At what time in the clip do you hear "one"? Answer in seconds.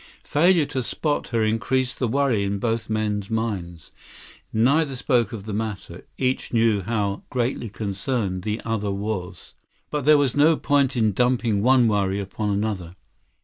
11.61-11.87